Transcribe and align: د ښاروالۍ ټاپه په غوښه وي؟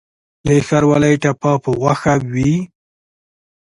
د 0.47 0.47
ښاروالۍ 0.67 1.13
ټاپه 1.23 1.51
په 1.63 1.69
غوښه 1.79 2.13
وي؟ 2.33 2.53